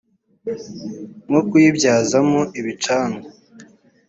nko 1.25 1.39
kuyibyazamo 1.49 2.41
ibicanwa 2.59 3.21